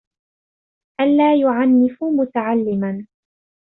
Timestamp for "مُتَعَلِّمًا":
2.11-3.07